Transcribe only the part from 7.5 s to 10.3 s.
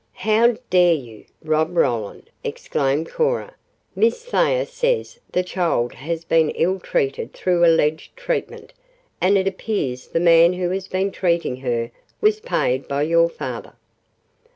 alleged treatment, and it appears the